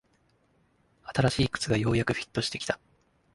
[1.03, 2.79] 新しい靴がようやくフィットしてきた